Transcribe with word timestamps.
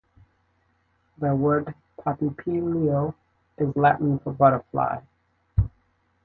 The 1.19 1.35
word 1.35 1.75
"papilio" 1.99 3.13
is 3.59 3.75
Latin 3.75 4.17
for 4.17 4.33
butterfly. 4.33 4.99